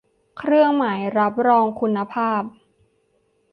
[0.37, 2.41] เครื่องหมายรับรองคุณภาพ